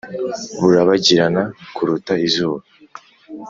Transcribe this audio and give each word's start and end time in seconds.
burabagirana 0.59 1.41
kuruta 1.75 2.11
izuba 2.27 2.63